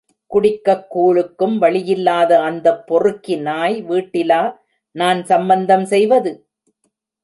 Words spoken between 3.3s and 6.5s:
நாய் வீட்டிலா நான் சம்மந்தம் செய்வது?